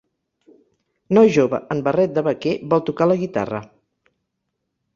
Noi 1.17 1.29
jove 1.35 1.59
en 1.75 1.83
barret 1.89 2.15
de 2.17 2.25
vaquer 2.29 2.55
vol 2.73 2.83
tocar 2.89 3.09
la 3.11 3.19
guitarra. 3.25 3.61